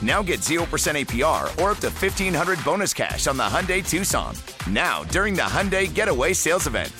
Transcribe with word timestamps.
Now 0.00 0.22
get 0.22 0.40
0% 0.40 0.62
APR 0.62 1.44
or 1.60 1.72
up 1.72 1.78
to 1.78 1.88
1500 1.88 2.64
bonus 2.64 2.94
cash 2.94 3.26
on 3.26 3.36
the 3.36 3.42
Hyundai 3.42 3.86
Tucson. 3.86 4.34
Now, 4.70 5.02
during 5.04 5.34
the 5.34 5.42
Hyundai 5.42 5.92
Getaway 5.92 6.34
Sales 6.34 6.66
Event. 6.66 6.92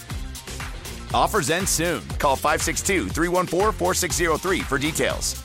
Offers 1.15 1.51
end 1.51 1.69
soon. 1.69 2.07
Call 2.19 2.37
562 2.37 3.09
314 3.09 3.73
4603 3.73 4.61
for 4.61 4.79
details. 4.79 5.43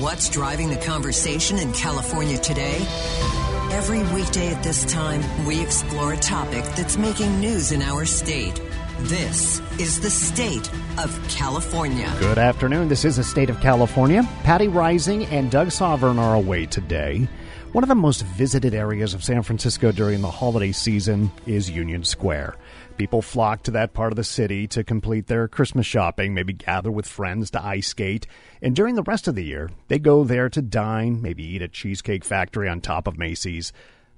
What's 0.00 0.28
driving 0.30 0.70
the 0.70 0.76
conversation 0.76 1.58
in 1.58 1.72
California 1.72 2.38
today? 2.38 2.76
Every 3.70 4.02
weekday 4.14 4.52
at 4.52 4.62
this 4.62 4.84
time, 4.84 5.22
we 5.46 5.60
explore 5.60 6.12
a 6.12 6.16
topic 6.16 6.64
that's 6.76 6.96
making 6.96 7.40
news 7.40 7.72
in 7.72 7.82
our 7.82 8.04
state. 8.04 8.60
This 9.00 9.60
is 9.78 10.00
the 10.00 10.08
state 10.08 10.70
of 10.98 11.28
California. 11.28 12.10
Good 12.20 12.38
afternoon. 12.38 12.88
This 12.88 13.04
is 13.04 13.16
the 13.16 13.24
state 13.24 13.50
of 13.50 13.60
California. 13.60 14.22
Patti 14.44 14.68
Reising 14.68 15.30
and 15.30 15.50
Doug 15.50 15.72
Sovern 15.72 16.18
are 16.18 16.34
away 16.34 16.66
today. 16.66 17.28
One 17.72 17.82
of 17.82 17.88
the 17.88 17.96
most 17.96 18.24
visited 18.24 18.72
areas 18.72 19.12
of 19.12 19.24
San 19.24 19.42
Francisco 19.42 19.90
during 19.90 20.20
the 20.20 20.30
holiday 20.30 20.70
season 20.70 21.32
is 21.44 21.68
Union 21.68 22.04
Square. 22.04 22.54
People 22.96 23.20
flock 23.20 23.64
to 23.64 23.72
that 23.72 23.94
part 23.94 24.12
of 24.12 24.16
the 24.16 24.22
city 24.22 24.68
to 24.68 24.84
complete 24.84 25.26
their 25.26 25.48
Christmas 25.48 25.84
shopping, 25.84 26.32
maybe 26.32 26.52
gather 26.52 26.92
with 26.92 27.08
friends 27.08 27.50
to 27.50 27.64
ice 27.64 27.88
skate, 27.88 28.28
and 28.62 28.76
during 28.76 28.94
the 28.94 29.02
rest 29.02 29.26
of 29.26 29.34
the 29.34 29.44
year, 29.44 29.70
they 29.88 29.98
go 29.98 30.22
there 30.22 30.48
to 30.48 30.62
dine, 30.62 31.20
maybe 31.20 31.42
eat 31.44 31.62
at 31.62 31.72
Cheesecake 31.72 32.24
Factory 32.24 32.68
on 32.68 32.80
top 32.80 33.08
of 33.08 33.18
Macy's. 33.18 33.72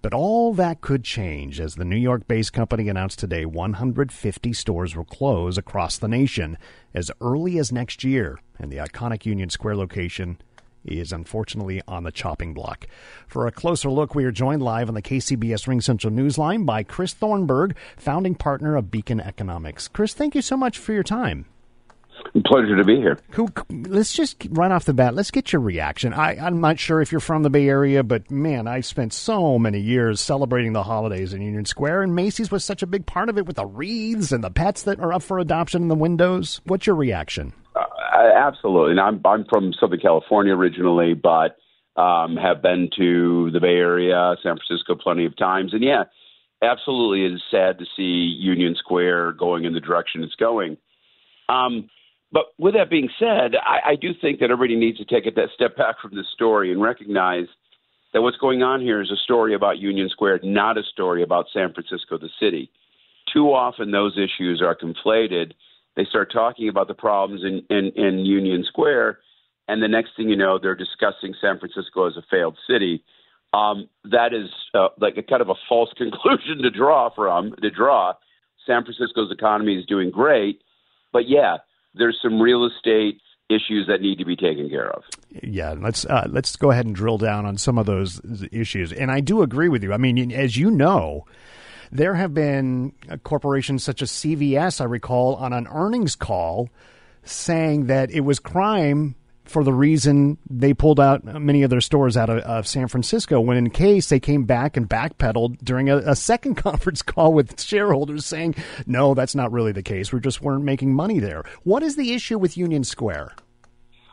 But 0.06 0.14
all 0.14 0.54
that 0.54 0.82
could 0.82 1.02
change 1.02 1.58
as 1.58 1.74
the 1.74 1.84
New 1.84 1.96
York 1.96 2.28
based 2.28 2.52
company 2.52 2.88
announced 2.88 3.18
today 3.18 3.44
150 3.44 4.52
stores 4.52 4.94
will 4.94 5.04
close 5.04 5.58
across 5.58 5.98
the 5.98 6.06
nation 6.06 6.58
as 6.94 7.10
early 7.20 7.58
as 7.58 7.72
next 7.72 8.04
year, 8.04 8.38
and 8.56 8.70
the 8.70 8.76
iconic 8.76 9.26
Union 9.26 9.50
Square 9.50 9.74
location 9.74 10.38
is 10.84 11.10
unfortunately 11.10 11.82
on 11.88 12.04
the 12.04 12.12
chopping 12.12 12.54
block. 12.54 12.86
For 13.26 13.48
a 13.48 13.50
closer 13.50 13.90
look, 13.90 14.14
we 14.14 14.24
are 14.24 14.30
joined 14.30 14.62
live 14.62 14.88
on 14.88 14.94
the 14.94 15.02
KCBS 15.02 15.66
Ring 15.66 15.80
Central 15.80 16.12
Newsline 16.12 16.64
by 16.64 16.84
Chris 16.84 17.12
Thornberg, 17.12 17.74
founding 17.96 18.36
partner 18.36 18.76
of 18.76 18.92
Beacon 18.92 19.20
Economics. 19.20 19.88
Chris, 19.88 20.14
thank 20.14 20.36
you 20.36 20.42
so 20.42 20.56
much 20.56 20.78
for 20.78 20.92
your 20.92 21.02
time. 21.02 21.46
Pleasure 22.44 22.76
to 22.76 22.84
be 22.84 22.96
here. 22.96 23.18
Cool. 23.30 23.48
Let's 23.70 24.12
just 24.12 24.46
right 24.50 24.70
off 24.70 24.84
the 24.84 24.92
bat. 24.92 25.14
Let's 25.14 25.30
get 25.30 25.52
your 25.52 25.62
reaction. 25.62 26.12
I, 26.12 26.36
I'm 26.36 26.60
not 26.60 26.78
sure 26.78 27.00
if 27.00 27.10
you're 27.10 27.20
from 27.20 27.42
the 27.42 27.50
Bay 27.50 27.68
Area, 27.68 28.02
but 28.02 28.30
man, 28.30 28.66
I've 28.66 28.84
spent 28.84 29.12
so 29.12 29.58
many 29.58 29.80
years 29.80 30.20
celebrating 30.20 30.72
the 30.72 30.82
holidays 30.82 31.32
in 31.32 31.40
Union 31.40 31.64
Square, 31.64 32.02
and 32.02 32.14
Macy's 32.14 32.50
was 32.50 32.64
such 32.64 32.82
a 32.82 32.86
big 32.86 33.06
part 33.06 33.28
of 33.28 33.38
it 33.38 33.46
with 33.46 33.56
the 33.56 33.64
wreaths 33.64 34.32
and 34.32 34.44
the 34.44 34.50
pets 34.50 34.82
that 34.82 35.00
are 35.00 35.12
up 35.12 35.22
for 35.22 35.38
adoption 35.38 35.82
in 35.82 35.88
the 35.88 35.94
windows. 35.94 36.60
What's 36.64 36.86
your 36.86 36.96
reaction? 36.96 37.52
Uh, 37.74 37.80
absolutely. 38.36 38.92
And 38.92 39.00
I'm 39.00 39.20
I'm 39.24 39.44
from 39.48 39.72
Southern 39.78 40.00
California 40.00 40.54
originally, 40.54 41.14
but 41.14 41.56
um, 42.00 42.36
have 42.36 42.60
been 42.60 42.90
to 42.98 43.50
the 43.52 43.60
Bay 43.60 43.76
Area, 43.76 44.34
San 44.42 44.56
Francisco, 44.56 44.94
plenty 44.94 45.24
of 45.24 45.36
times, 45.36 45.72
and 45.72 45.82
yeah, 45.82 46.04
absolutely, 46.62 47.24
it 47.24 47.32
is 47.34 47.42
sad 47.50 47.78
to 47.78 47.86
see 47.96 48.36
Union 48.38 48.74
Square 48.78 49.32
going 49.32 49.64
in 49.64 49.72
the 49.72 49.80
direction 49.80 50.22
it's 50.22 50.34
going. 50.34 50.76
Um, 51.48 51.88
but 52.36 52.52
with 52.58 52.74
that 52.74 52.90
being 52.90 53.08
said, 53.18 53.56
I, 53.64 53.92
I 53.92 53.96
do 53.96 54.10
think 54.20 54.40
that 54.40 54.50
everybody 54.50 54.76
needs 54.76 54.98
to 54.98 55.06
take 55.06 55.24
a 55.24 55.30
step 55.54 55.74
back 55.74 55.98
from 56.02 56.14
this 56.14 56.26
story 56.34 56.70
and 56.70 56.82
recognize 56.82 57.46
that 58.12 58.20
what's 58.20 58.36
going 58.36 58.62
on 58.62 58.82
here 58.82 59.00
is 59.00 59.10
a 59.10 59.16
story 59.16 59.54
about 59.54 59.78
Union 59.78 60.10
Square, 60.10 60.40
not 60.42 60.76
a 60.76 60.82
story 60.82 61.22
about 61.22 61.46
San 61.50 61.72
Francisco, 61.72 62.18
the 62.18 62.28
city. 62.38 62.70
Too 63.32 63.46
often, 63.46 63.90
those 63.90 64.18
issues 64.18 64.60
are 64.60 64.76
conflated. 64.76 65.52
They 65.96 66.04
start 66.04 66.30
talking 66.30 66.68
about 66.68 66.88
the 66.88 66.94
problems 66.94 67.42
in, 67.42 67.64
in, 67.74 67.90
in 67.96 68.26
Union 68.26 68.66
Square, 68.68 69.20
and 69.66 69.82
the 69.82 69.88
next 69.88 70.10
thing 70.14 70.28
you 70.28 70.36
know, 70.36 70.58
they're 70.60 70.74
discussing 70.74 71.34
San 71.40 71.58
Francisco 71.58 72.06
as 72.06 72.18
a 72.18 72.22
failed 72.30 72.58
city. 72.68 73.02
Um, 73.54 73.88
that 74.04 74.34
is 74.34 74.50
uh, 74.74 74.88
like 75.00 75.16
a 75.16 75.22
kind 75.22 75.40
of 75.40 75.48
a 75.48 75.54
false 75.70 75.90
conclusion 75.96 76.58
to 76.64 76.70
draw 76.70 77.08
from. 77.14 77.54
To 77.62 77.70
draw, 77.70 78.12
San 78.66 78.84
Francisco's 78.84 79.32
economy 79.32 79.76
is 79.76 79.86
doing 79.86 80.10
great, 80.10 80.60
but 81.14 81.30
yeah, 81.30 81.56
there's 81.96 82.18
some 82.22 82.40
real 82.40 82.64
estate 82.66 83.20
issues 83.48 83.86
that 83.86 84.00
need 84.00 84.18
to 84.18 84.24
be 84.24 84.36
taken 84.36 84.68
care 84.68 84.90
of. 84.90 85.04
Yeah, 85.42 85.74
let's 85.78 86.04
uh, 86.06 86.26
let's 86.28 86.56
go 86.56 86.70
ahead 86.70 86.86
and 86.86 86.94
drill 86.94 87.18
down 87.18 87.46
on 87.46 87.58
some 87.58 87.78
of 87.78 87.86
those 87.86 88.20
issues. 88.50 88.92
And 88.92 89.10
I 89.10 89.20
do 89.20 89.42
agree 89.42 89.68
with 89.68 89.82
you. 89.82 89.92
I 89.92 89.96
mean, 89.96 90.32
as 90.32 90.56
you 90.56 90.70
know, 90.70 91.24
there 91.92 92.14
have 92.14 92.34
been 92.34 92.92
corporations 93.22 93.84
such 93.84 94.02
as 94.02 94.10
CVS, 94.10 94.80
I 94.80 94.84
recall, 94.84 95.36
on 95.36 95.52
an 95.52 95.66
earnings 95.68 96.16
call 96.16 96.68
saying 97.24 97.86
that 97.86 98.10
it 98.10 98.20
was 98.20 98.38
crime 98.38 99.14
for 99.46 99.64
the 99.64 99.72
reason 99.72 100.38
they 100.48 100.74
pulled 100.74 101.00
out 101.00 101.24
many 101.24 101.62
of 101.62 101.70
their 101.70 101.80
stores 101.80 102.16
out 102.16 102.28
of, 102.28 102.38
of, 102.38 102.66
San 102.66 102.88
Francisco. 102.88 103.40
When 103.40 103.56
in 103.56 103.70
case 103.70 104.08
they 104.08 104.20
came 104.20 104.44
back 104.44 104.76
and 104.76 104.88
backpedaled 104.88 105.58
during 105.62 105.88
a, 105.88 105.98
a, 105.98 106.16
second 106.16 106.54
conference 106.56 107.02
call 107.02 107.32
with 107.32 107.60
shareholders 107.60 108.26
saying, 108.26 108.56
no, 108.86 109.14
that's 109.14 109.34
not 109.34 109.52
really 109.52 109.72
the 109.72 109.82
case. 109.82 110.12
We 110.12 110.20
just 110.20 110.42
weren't 110.42 110.64
making 110.64 110.94
money 110.94 111.20
there. 111.20 111.44
What 111.62 111.82
is 111.82 111.96
the 111.96 112.12
issue 112.12 112.38
with 112.38 112.56
Union 112.56 112.84
Square? 112.84 113.32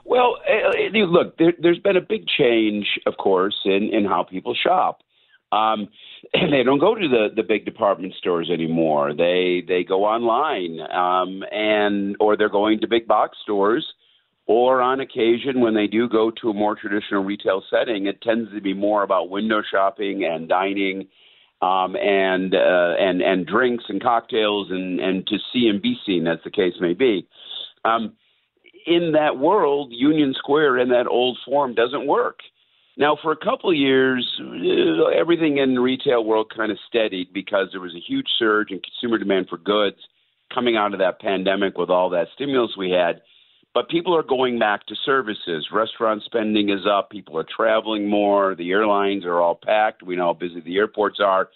Well, 0.06 0.38
uh, 0.48 0.98
look, 0.98 1.38
there, 1.38 1.54
has 1.64 1.80
been 1.80 1.98
a 1.98 2.02
big 2.02 2.28
change, 2.28 2.86
of 3.06 3.18
course, 3.18 3.60
in, 3.66 3.90
in 3.92 4.06
how 4.06 4.24
people 4.24 4.54
shop. 4.56 5.00
Um, 5.52 5.90
and 6.34 6.54
they 6.54 6.64
don't 6.64 6.80
go 6.80 6.96
to 6.96 7.08
the, 7.08 7.28
the 7.36 7.44
big 7.44 7.66
department 7.66 8.14
stores 8.16 8.50
anymore. 8.52 9.14
They 9.14 9.64
they 9.68 9.84
go 9.84 10.06
online, 10.06 10.80
um, 10.80 11.44
and 11.52 12.16
or 12.20 12.38
they're 12.38 12.50
going 12.50 12.80
to 12.82 12.88
big 12.88 13.08
box 13.08 13.38
stores 13.44 13.86
or 14.46 14.82
on 14.82 15.00
occasion 15.00 15.62
when 15.62 15.74
they 15.74 15.88
do 15.88 16.10
go 16.10 16.32
to 16.42 16.50
a 16.50 16.54
more 16.54 16.76
traditional 16.76 17.24
retail 17.24 17.64
setting, 17.70 18.08
it 18.08 18.22
tends 18.22 18.52
to 18.52 18.62
be 18.62 18.74
more 18.74 19.04
about 19.04 19.30
window 19.30 19.62
shopping 19.70 20.26
and 20.26 20.50
dining, 20.50 21.08
um, 21.62 21.96
and 21.96 22.54
uh, 22.54 22.94
and 23.00 23.22
and 23.22 23.48
drinks 23.48 23.86
and 23.88 24.02
cocktails 24.04 24.70
and 24.70 25.00
and 25.00 25.26
to 25.28 25.38
see 25.52 25.68
and 25.68 25.82
be 25.82 25.96
seen, 26.06 26.28
as 26.28 26.40
the 26.44 26.52
case 26.52 26.74
may 26.82 26.94
be. 26.94 27.26
Um, 27.86 28.14
in 28.86 29.14
that 29.14 29.38
world, 29.38 29.90
Union 29.92 30.34
Square 30.38 30.80
in 30.80 30.90
that 30.90 31.08
old 31.08 31.38
form 31.46 31.74
doesn't 31.74 32.06
work. 32.06 32.40
Now, 32.96 33.18
for 33.22 33.32
a 33.32 33.38
couple 33.38 33.72
of 33.72 33.76
years, 33.76 34.40
uh, 34.40 35.08
everything 35.08 35.58
in 35.58 35.74
the 35.74 35.82
retail 35.82 36.24
world 36.24 36.52
kind 36.56 36.72
of 36.72 36.78
steadied 36.88 37.34
because 37.34 37.70
there 37.72 37.82
was 37.82 37.96
a 37.96 38.00
huge 38.00 38.28
surge 38.38 38.72
in 38.72 38.82
consumer 38.82 39.18
demand 39.18 39.48
for 39.50 39.58
goods 39.58 39.98
coming 40.54 40.76
out 40.76 40.94
of 40.94 41.00
that 41.00 41.20
pandemic 41.20 41.78
with 41.78 41.90
all 41.90 42.12
that 42.12 42.28
stimulus 42.36 42.72
we 42.78 42.92
had. 42.92 43.22
But 43.74 43.90
people 43.90 44.16
are 44.16 44.24
going 44.24 44.60
back 44.60 44.86
to 44.88 44.96
services. 45.04 45.68
Restaurant 45.72 46.22
spending 46.26 46.70
is 46.70 46.86
up. 46.86 47.10
People 47.10 47.38
are 47.40 47.46
traveling 47.56 48.08
more. 48.08 48.54
The 48.56 48.70
airlines 48.72 49.26
are 49.26 49.42
all 49.42 49.60
packed. 49.62 50.04
We 50.04 50.16
know 50.16 50.28
how 50.28 50.34
busy 50.34 50.62
the 50.62 50.78
airports 50.78 51.20
are. 51.20 51.50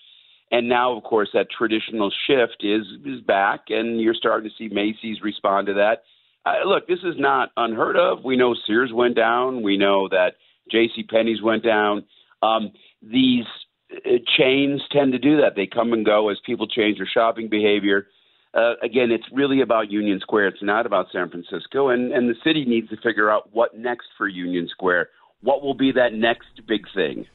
And 0.51 0.67
now, 0.69 0.95
of 0.95 1.03
course, 1.03 1.29
that 1.33 1.47
traditional 1.55 2.11
shift 2.25 2.57
is 2.63 2.85
is 3.05 3.21
back, 3.21 3.65
and 3.69 3.99
you're 3.99 4.13
starting 4.13 4.49
to 4.49 4.55
see 4.57 4.73
Macy's 4.73 5.21
respond 5.21 5.67
to 5.67 5.73
that. 5.73 6.03
uh, 6.45 6.65
look, 6.65 6.87
this 6.87 6.99
is 7.03 7.15
not 7.17 7.49
unheard 7.57 7.97
of. 7.97 8.23
We 8.23 8.37
know 8.37 8.55
Sears 8.65 8.91
went 8.93 9.15
down. 9.15 9.61
We 9.61 9.77
know 9.77 10.07
that 10.09 10.35
J.C. 10.71 11.03
Penney's 11.03 11.41
went 11.41 11.63
down. 11.63 12.05
Um, 12.41 12.71
these 13.01 13.45
uh, 13.93 14.09
chains 14.37 14.81
tend 14.91 15.11
to 15.11 15.19
do 15.19 15.41
that. 15.41 15.55
They 15.55 15.67
come 15.67 15.91
and 15.93 16.05
go 16.05 16.29
as 16.29 16.37
people 16.45 16.67
change 16.67 16.97
their 16.97 17.09
shopping 17.13 17.49
behavior. 17.49 18.07
Uh, 18.57 18.73
again, 18.81 19.11
it's 19.11 19.25
really 19.31 19.61
about 19.61 19.91
Union 19.91 20.19
Square. 20.19 20.47
It's 20.47 20.63
not 20.63 20.87
about 20.87 21.07
San 21.11 21.29
Francisco, 21.29 21.89
and 21.89 22.11
and 22.11 22.27
the 22.27 22.35
city 22.43 22.65
needs 22.65 22.89
to 22.89 22.97
figure 22.97 23.29
out 23.29 23.49
what 23.53 23.77
next 23.77 24.07
for 24.17 24.27
Union 24.27 24.67
Square 24.67 25.09
what 25.41 25.61
will 25.61 25.75
be 25.75 25.91
that 25.91 26.13
next 26.13 26.47
big 26.67 26.85
thing? 26.95 27.25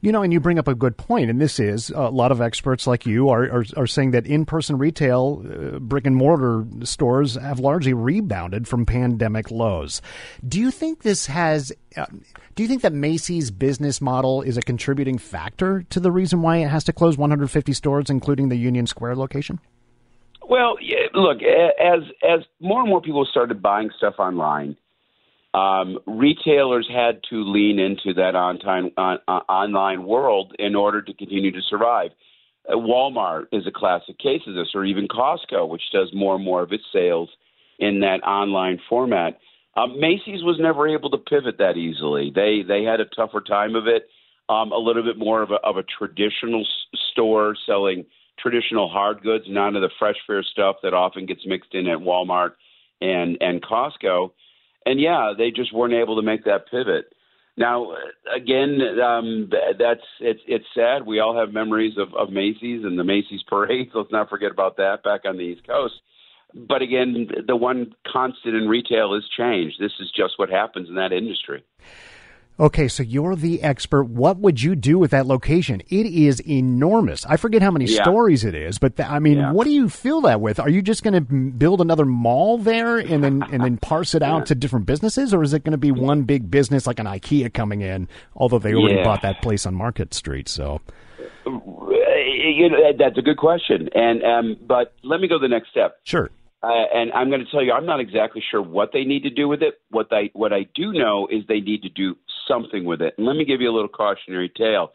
You 0.00 0.12
know, 0.12 0.22
and 0.22 0.32
you 0.32 0.40
bring 0.40 0.58
up 0.58 0.66
a 0.66 0.74
good 0.74 0.96
point, 0.96 1.30
and 1.30 1.40
this 1.40 1.60
is 1.60 1.90
a 1.90 2.08
lot 2.08 2.32
of 2.32 2.40
experts 2.40 2.86
like 2.86 3.06
you 3.06 3.28
are 3.28 3.44
are, 3.50 3.64
are 3.76 3.86
saying 3.86 4.12
that 4.12 4.26
in 4.26 4.44
person 4.46 4.78
retail, 4.78 5.44
uh, 5.44 5.78
brick 5.78 6.06
and 6.06 6.16
mortar 6.16 6.64
stores 6.84 7.34
have 7.34 7.60
largely 7.60 7.92
rebounded 7.92 8.66
from 8.66 8.86
pandemic 8.86 9.50
lows. 9.50 10.00
Do 10.46 10.58
you 10.58 10.70
think 10.70 11.02
this 11.02 11.26
has? 11.26 11.72
Uh, 11.96 12.06
do 12.54 12.62
you 12.62 12.68
think 12.68 12.82
that 12.82 12.92
Macy's 12.92 13.50
business 13.50 14.00
model 14.00 14.42
is 14.42 14.56
a 14.56 14.62
contributing 14.62 15.18
factor 15.18 15.82
to 15.90 16.00
the 16.00 16.10
reason 16.10 16.42
why 16.42 16.58
it 16.58 16.68
has 16.68 16.84
to 16.84 16.92
close 16.92 17.16
150 17.16 17.72
stores, 17.72 18.10
including 18.10 18.48
the 18.48 18.56
Union 18.56 18.86
Square 18.86 19.16
location? 19.16 19.60
Well, 20.50 20.76
look, 21.14 21.38
as 21.42 22.02
as 22.28 22.40
more 22.60 22.80
and 22.80 22.90
more 22.90 23.00
people 23.00 23.26
started 23.30 23.62
buying 23.62 23.90
stuff 23.96 24.16
online 24.18 24.76
um, 25.54 25.98
retailers 26.06 26.88
had 26.92 27.20
to 27.30 27.42
lean 27.44 27.78
into 27.78 28.14
that 28.14 28.34
on, 28.36 28.58
uh, 28.96 29.32
online 29.48 30.04
world 30.04 30.54
in 30.58 30.76
order 30.76 31.02
to 31.02 31.14
continue 31.14 31.50
to 31.50 31.62
survive. 31.68 32.10
Uh, 32.68 32.76
Walmart 32.76 33.46
is 33.52 33.66
a 33.66 33.72
classic 33.72 34.18
case 34.18 34.42
of 34.46 34.54
this, 34.54 34.68
or 34.74 34.84
even 34.84 35.08
Costco, 35.08 35.68
which 35.68 35.82
does 35.92 36.10
more 36.14 36.36
and 36.36 36.44
more 36.44 36.62
of 36.62 36.72
its 36.72 36.84
sales 36.92 37.28
in 37.78 38.00
that 38.00 38.22
online 38.22 38.78
format. 38.88 39.38
Um, 39.76 39.98
Macy's 39.98 40.42
was 40.42 40.58
never 40.60 40.86
able 40.86 41.10
to 41.10 41.18
pivot 41.18 41.58
that 41.58 41.76
easily. 41.76 42.30
They 42.34 42.62
they 42.66 42.84
had 42.84 43.00
a 43.00 43.06
tougher 43.06 43.40
time 43.40 43.74
of 43.74 43.86
it. 43.86 44.08
Um, 44.48 44.72
a 44.72 44.78
little 44.78 45.04
bit 45.04 45.16
more 45.16 45.42
of 45.42 45.52
a, 45.52 45.60
of 45.64 45.76
a 45.76 45.84
traditional 45.84 46.62
s- 46.62 47.00
store 47.12 47.56
selling 47.66 48.04
traditional 48.42 48.88
hard 48.88 49.22
goods, 49.22 49.44
none 49.48 49.76
of 49.76 49.82
the 49.82 49.90
fresh 49.98 50.16
fare 50.26 50.42
stuff 50.42 50.76
that 50.82 50.94
often 50.94 51.26
gets 51.26 51.46
mixed 51.46 51.74
in 51.74 51.86
at 51.86 51.98
Walmart 51.98 52.52
and 53.00 53.38
and 53.40 53.62
Costco 53.62 54.30
and 54.86 55.00
yeah, 55.00 55.32
they 55.36 55.50
just 55.50 55.72
weren't 55.74 55.94
able 55.94 56.16
to 56.16 56.22
make 56.22 56.44
that 56.44 56.70
pivot. 56.70 57.12
Now, 57.56 57.94
again, 58.34 58.80
um, 59.02 59.50
that's 59.78 60.00
it's 60.20 60.40
it's 60.46 60.64
sad. 60.74 61.04
We 61.04 61.20
all 61.20 61.38
have 61.38 61.52
memories 61.52 61.98
of, 61.98 62.14
of 62.14 62.30
Macy's 62.30 62.84
and 62.84 62.98
the 62.98 63.04
Macy's 63.04 63.42
parades. 63.42 63.90
Let's 63.94 64.12
not 64.12 64.30
forget 64.30 64.50
about 64.50 64.76
that 64.78 65.02
back 65.02 65.22
on 65.24 65.36
the 65.36 65.44
East 65.44 65.66
Coast. 65.66 65.94
But 66.54 66.82
again, 66.82 67.28
the 67.46 67.54
one 67.54 67.94
constant 68.10 68.56
in 68.56 68.68
retail 68.68 69.14
is 69.14 69.24
change. 69.36 69.74
This 69.78 69.92
is 70.00 70.10
just 70.10 70.34
what 70.36 70.48
happens 70.48 70.88
in 70.88 70.96
that 70.96 71.12
industry. 71.12 71.62
Okay, 72.60 72.88
so 72.88 73.02
you're 73.02 73.36
the 73.36 73.62
expert. 73.62 74.04
What 74.04 74.36
would 74.36 74.62
you 74.62 74.76
do 74.76 74.98
with 74.98 75.12
that 75.12 75.24
location? 75.24 75.80
It 75.88 76.04
is 76.04 76.40
enormous. 76.46 77.24
I 77.24 77.38
forget 77.38 77.62
how 77.62 77.70
many 77.70 77.86
yeah. 77.86 78.02
stories 78.02 78.44
it 78.44 78.54
is, 78.54 78.78
but 78.78 78.98
th- 78.98 79.08
I 79.08 79.18
mean, 79.18 79.38
yeah. 79.38 79.52
what 79.52 79.64
do 79.64 79.70
you 79.70 79.88
fill 79.88 80.20
that 80.22 80.42
with? 80.42 80.60
Are 80.60 80.68
you 80.68 80.82
just 80.82 81.02
going 81.02 81.14
to 81.14 81.22
build 81.22 81.80
another 81.80 82.04
mall 82.04 82.58
there 82.58 82.98
and 82.98 83.24
then 83.24 83.42
and 83.50 83.64
then 83.64 83.78
parse 83.78 84.14
it 84.14 84.22
out 84.22 84.40
yeah. 84.40 84.44
to 84.50 84.54
different 84.56 84.84
businesses, 84.84 85.32
or 85.32 85.42
is 85.42 85.54
it 85.54 85.64
going 85.64 85.72
to 85.72 85.78
be 85.78 85.90
one 85.90 86.24
big 86.24 86.50
business 86.50 86.86
like 86.86 86.98
an 86.98 87.06
IKEA 87.06 87.50
coming 87.50 87.80
in? 87.80 88.08
Although 88.36 88.58
they 88.58 88.74
already 88.74 89.02
bought 89.02 89.22
that 89.22 89.40
place 89.40 89.64
on 89.64 89.74
Market 89.74 90.12
Street, 90.12 90.46
so. 90.46 90.82
You 91.46 92.68
know, 92.68 92.76
that's 92.98 93.16
a 93.16 93.22
good 93.22 93.38
question, 93.38 93.88
and 93.94 94.22
um, 94.22 94.56
but 94.66 94.92
let 95.02 95.20
me 95.20 95.28
go 95.28 95.38
the 95.38 95.48
next 95.48 95.70
step. 95.70 95.96
Sure. 96.04 96.30
Uh, 96.62 96.68
and 96.92 97.10
I'm 97.12 97.30
going 97.30 97.42
to 97.42 97.50
tell 97.50 97.62
you, 97.64 97.72
I'm 97.72 97.86
not 97.86 98.00
exactly 98.00 98.42
sure 98.50 98.60
what 98.60 98.90
they 98.92 99.04
need 99.04 99.22
to 99.22 99.30
do 99.30 99.48
with 99.48 99.62
it. 99.62 99.80
What 99.90 100.08
I 100.12 100.28
what 100.34 100.52
I 100.52 100.68
do 100.74 100.92
know 100.92 101.26
is 101.30 101.44
they 101.48 101.60
need 101.60 101.82
to 101.82 101.88
do 101.88 102.16
something 102.50 102.84
with 102.84 103.00
it. 103.00 103.14
And 103.16 103.26
let 103.26 103.36
me 103.36 103.44
give 103.44 103.60
you 103.60 103.70
a 103.70 103.74
little 103.74 103.88
cautionary 103.88 104.50
tale. 104.56 104.92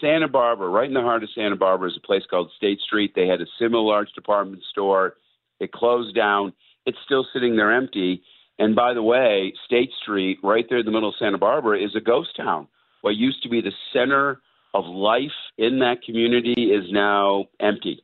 Santa 0.00 0.28
Barbara, 0.28 0.68
right 0.68 0.86
in 0.86 0.94
the 0.94 1.00
heart 1.00 1.22
of 1.22 1.30
Santa 1.34 1.56
Barbara, 1.56 1.88
is 1.90 1.96
a 1.96 2.06
place 2.06 2.22
called 2.28 2.50
State 2.56 2.80
Street. 2.80 3.12
They 3.14 3.26
had 3.26 3.40
a 3.40 3.46
similar 3.58 3.82
large 3.82 4.12
department 4.12 4.62
store. 4.70 5.14
It 5.60 5.72
closed 5.72 6.14
down. 6.14 6.52
It's 6.86 6.98
still 7.04 7.26
sitting 7.32 7.56
there 7.56 7.74
empty. 7.74 8.22
And 8.58 8.76
by 8.76 8.92
the 8.92 9.02
way, 9.02 9.52
State 9.64 9.90
Street, 10.02 10.38
right 10.42 10.66
there 10.68 10.78
in 10.78 10.84
the 10.84 10.92
middle 10.92 11.08
of 11.08 11.14
Santa 11.18 11.38
Barbara, 11.38 11.82
is 11.82 11.96
a 11.96 12.00
ghost 12.00 12.30
town. 12.36 12.68
What 13.00 13.16
used 13.16 13.42
to 13.42 13.48
be 13.48 13.60
the 13.60 13.72
center 13.92 14.40
of 14.74 14.84
life 14.84 15.30
in 15.56 15.78
that 15.78 16.02
community 16.04 16.72
is 16.72 16.84
now 16.90 17.46
empty. 17.60 18.02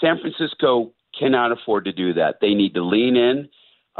San 0.00 0.18
Francisco 0.20 0.92
cannot 1.18 1.52
afford 1.52 1.84
to 1.84 1.92
do 1.92 2.14
that. 2.14 2.36
They 2.40 2.54
need 2.54 2.74
to 2.74 2.82
lean 2.82 3.16
in. 3.16 3.48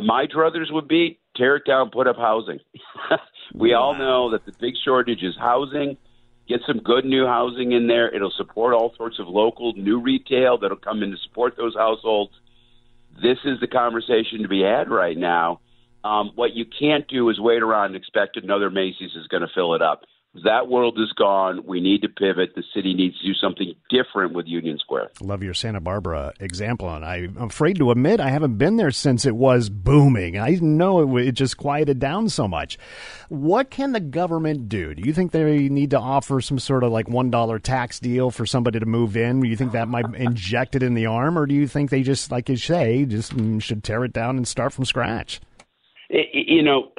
My 0.01 0.27
druthers 0.27 0.73
would 0.73 0.87
be 0.89 1.19
tear 1.39 1.57
it 1.57 1.65
down, 1.65 1.91
put 1.91 2.07
up 2.07 2.17
housing. 2.17 2.59
we 3.55 3.73
all 3.73 3.97
know 3.97 4.33
that 4.33 4.45
the 4.45 4.53
big 4.61 4.75
shortage 4.85 5.23
is 5.23 5.35
housing. 5.39 5.97
Get 6.49 6.61
some 6.67 6.79
good 6.79 7.05
new 7.05 7.27
housing 7.27 7.73
in 7.73 7.87
there. 7.87 8.15
It'll 8.15 8.33
support 8.37 8.75
all 8.75 8.93
sorts 8.97 9.19
of 9.19 9.29
local 9.29 9.73
new 9.75 10.01
retail 10.01 10.59
that'll 10.59 10.79
come 10.79 11.03
in 11.03 11.11
to 11.11 11.17
support 11.19 11.57
those 11.57 11.75
households. 11.75 12.33
This 13.23 13.39
is 13.45 13.61
the 13.61 13.67
conversation 13.67 14.43
to 14.43 14.49
be 14.49 14.63
had 14.63 14.91
right 14.91 15.17
now. 15.17 15.61
Um, 16.05 16.33
what 16.35 16.55
you 16.55 16.65
can't 16.65 17.07
do 17.09 17.29
is 17.29 17.41
wait 17.41 17.63
around 17.63 17.87
and 17.87 17.97
expect 17.97 18.37
another 18.37 18.71
Macy's 18.71 19.15
is 19.15 19.27
going 19.27 19.43
to 19.43 19.49
fill 19.55 19.75
it 19.75 19.83
up. 19.83 20.03
That 20.45 20.69
world 20.69 20.99
is 21.01 21.13
gone. 21.15 21.65
We 21.67 21.81
need 21.81 22.03
to 22.03 22.09
pivot. 22.09 22.51
The 22.55 22.63
city 22.75 22.95
needs 22.95 23.19
to 23.19 23.27
do 23.27 23.35
something 23.35 23.75
different 23.89 24.35
with 24.35 24.47
Union 24.47 24.79
Square. 24.79 25.09
Love 25.21 25.43
your 25.43 25.55
Santa 25.55 25.81
Barbara 25.81 26.33
example, 26.39 26.95
and 26.95 27.05
I'm 27.05 27.37
afraid 27.39 27.79
to 27.79 27.91
admit 27.91 28.21
I 28.21 28.29
haven't 28.29 28.57
been 28.59 28.77
there 28.77 28.91
since 28.91 29.25
it 29.25 29.35
was 29.35 29.71
booming. 29.71 30.39
I 30.39 30.51
didn't 30.51 30.77
know 30.77 31.17
it, 31.17 31.29
it 31.29 31.33
just 31.33 31.57
quieted 31.57 31.99
down 31.99 32.29
so 32.29 32.47
much. 32.47 32.79
What 33.31 33.71
can 33.71 33.93
the 33.93 34.01
government 34.01 34.69
do? 34.69 34.95
Do 34.95 35.03
you 35.05 35.15
think 35.15 35.33
they 35.33 35.69
need 35.69 35.91
to 35.91 35.99
offer 35.99 36.41
some 36.41 36.59
sort 36.59 36.85
of 36.85 36.93
like 36.93 37.09
one 37.09 37.31
dollar 37.31 37.59
tax 37.59 37.99
deal 37.99 38.31
for 38.31 38.45
somebody 38.45 38.79
to 38.79 38.87
move 38.87 39.17
in? 39.17 39.41
Do 39.41 39.49
you 39.49 39.57
think 39.57 39.73
that 39.73 39.89
might 39.89 40.15
inject 40.15 40.77
it 40.77 40.83
in 40.83 40.95
the 40.95 41.07
arm, 41.07 41.39
or 41.39 41.47
do 41.47 41.55
you 41.55 41.67
think 41.67 41.91
they 41.91 42.03
just, 42.03 42.31
like 42.31 42.49
you 42.49 42.57
say, 42.57 43.07
just 43.07 43.35
mm, 43.35 43.63
should 43.63 43.83
tear 43.83 44.05
it 44.05 44.13
down 44.13 44.37
and 44.37 44.47
start 44.47 44.73
from 44.75 44.85
scratch? 44.85 45.41
You 46.11 46.63
know, 46.63 46.91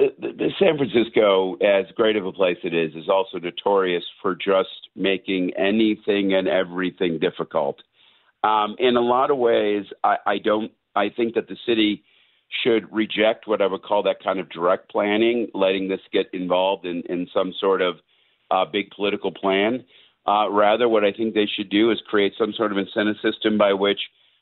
San 0.58 0.76
Francisco, 0.76 1.54
as 1.56 1.86
great 1.96 2.16
of 2.16 2.26
a 2.26 2.32
place 2.32 2.58
it 2.62 2.72
is, 2.72 2.94
is 2.94 3.08
also 3.08 3.38
notorious 3.38 4.04
for 4.22 4.36
just 4.36 4.88
making 4.94 5.52
anything 5.58 6.32
and 6.32 6.46
everything 6.46 7.18
difficult. 7.18 7.76
Um, 8.44 8.76
in 8.78 8.96
a 8.96 9.00
lot 9.00 9.30
of 9.30 9.38
ways, 9.38 9.84
I, 10.04 10.16
I 10.26 10.38
don't. 10.38 10.70
I 10.94 11.08
think 11.08 11.34
that 11.34 11.48
the 11.48 11.56
city 11.66 12.02
should 12.64 12.92
reject 12.92 13.46
what 13.46 13.62
I 13.62 13.66
would 13.66 13.82
call 13.82 14.02
that 14.04 14.22
kind 14.22 14.40
of 14.40 14.48
direct 14.48 14.90
planning, 14.90 15.48
letting 15.54 15.88
this 15.88 16.00
get 16.12 16.26
involved 16.32 16.84
in, 16.84 17.02
in 17.08 17.28
some 17.32 17.52
sort 17.60 17.80
of 17.80 17.96
uh, 18.50 18.64
big 18.64 18.90
political 18.90 19.32
plan. 19.32 19.84
Uh, 20.26 20.50
rather, 20.50 20.88
what 20.88 21.04
I 21.04 21.12
think 21.12 21.34
they 21.34 21.46
should 21.46 21.70
do 21.70 21.90
is 21.90 21.98
create 22.08 22.32
some 22.38 22.52
sort 22.56 22.72
of 22.72 22.78
incentive 22.78 23.16
system 23.22 23.56
by 23.58 23.72
which 23.72 24.00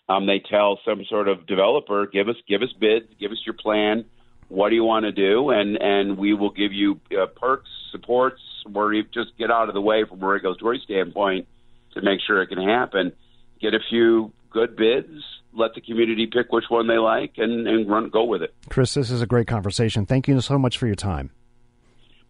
um, 0.08 0.26
they 0.26 0.40
tell 0.40 0.78
some 0.84 1.04
sort 1.08 1.28
of 1.28 1.46
developer, 1.46 2.06
give 2.06 2.28
us 2.28 2.36
give 2.46 2.62
us 2.62 2.72
bids, 2.78 3.06
give 3.18 3.32
us 3.32 3.38
your 3.46 3.54
plan 3.54 4.04
what 4.48 4.70
do 4.70 4.74
you 4.74 4.84
want 4.84 5.04
to 5.04 5.12
do, 5.12 5.50
and 5.50 5.76
and 5.80 6.18
we 6.18 6.34
will 6.34 6.50
give 6.50 6.72
you 6.72 7.00
uh, 7.12 7.26
perks, 7.26 7.68
supports, 7.92 8.40
where 8.70 8.92
you 8.92 9.04
just 9.04 9.36
get 9.38 9.50
out 9.50 9.68
of 9.68 9.74
the 9.74 9.80
way 9.80 10.04
from 10.08 10.22
a 10.22 10.26
regulatory 10.26 10.80
standpoint 10.84 11.46
to 11.94 12.02
make 12.02 12.20
sure 12.26 12.42
it 12.42 12.48
can 12.48 12.62
happen. 12.62 13.12
Get 13.60 13.74
a 13.74 13.80
few 13.90 14.32
good 14.50 14.76
bids, 14.76 15.22
let 15.52 15.74
the 15.74 15.80
community 15.80 16.26
pick 16.26 16.50
which 16.52 16.64
one 16.68 16.86
they 16.86 16.98
like, 16.98 17.34
and 17.36 17.66
and 17.68 17.88
run 17.88 18.08
go 18.08 18.24
with 18.24 18.42
it. 18.42 18.54
Chris, 18.68 18.94
this 18.94 19.10
is 19.10 19.22
a 19.22 19.26
great 19.26 19.46
conversation. 19.46 20.06
Thank 20.06 20.28
you 20.28 20.40
so 20.40 20.58
much 20.58 20.78
for 20.78 20.86
your 20.86 20.96
time. 20.96 21.30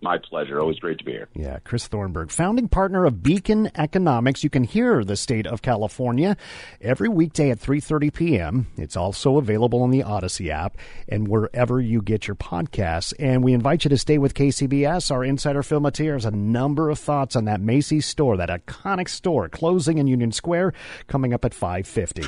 My 0.01 0.19
pleasure. 0.19 0.61
Always 0.61 0.79
great 0.79 0.99
to 0.99 1.05
be 1.05 1.13
here. 1.13 1.29
Yeah, 1.35 1.59
Chris 1.65 1.89
Thornberg, 1.89 2.31
founding 2.31 2.69
partner 2.69 3.05
of 3.05 3.21
Beacon 3.23 3.71
Economics. 3.75 4.45
You 4.45 4.51
can 4.51 4.63
hear 4.63 5.03
the 5.03 5.17
state 5.17 5.47
of 5.47 5.61
California 5.61 6.37
every 6.81 7.09
weekday 7.09 7.51
at 7.51 7.59
3:30 7.59 8.15
p.m. 8.15 8.67
It's 8.77 8.97
also 8.97 9.39
available 9.39 9.83
on 9.83 9.91
the 9.91 10.05
Odyssey 10.05 10.53
app 10.53 10.79
and 11.09 11.27
wherever 11.27 11.81
you 11.81 12.01
get 12.01 12.29
your 12.29 12.37
podcasts. 12.37 13.13
And 13.19 13.43
we 13.43 13.53
invite 13.55 13.85
you 13.85 13.89
to 13.91 13.99
stay 13.99 14.19
with 14.19 14.35
KCBS. 14.35 15.11
Our 15.11 15.25
insider 15.25 15.65
Phil 15.65 15.81
Matier 15.81 16.13
has 16.13 16.25
a 16.25 16.31
number 16.31 16.91
of 16.91 16.99
thoughts 17.01 17.35
on 17.35 17.47
that 17.47 17.61
Macy's 17.61 18.07
store, 18.07 18.37
that 18.37 18.51
iconic 18.51 19.09
store 19.09 19.49
closing 19.49 19.99
in 19.99 20.07
Union 20.07 20.31
Square, 20.31 20.75
coming 21.09 21.35
up 21.35 21.45
at 21.45 21.53
5:50. 21.53 22.28